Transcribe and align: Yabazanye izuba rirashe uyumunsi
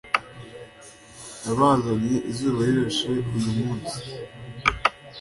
Yabazanye 1.45 2.15
izuba 2.29 2.59
rirashe 2.67 3.11
uyumunsi 3.35 3.97